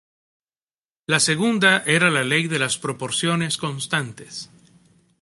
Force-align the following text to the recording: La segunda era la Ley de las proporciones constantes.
La 1.05 1.19
segunda 1.19 1.83
era 1.85 2.09
la 2.09 2.23
Ley 2.23 2.47
de 2.47 2.57
las 2.57 2.79
proporciones 2.79 3.57
constantes. 3.57 4.49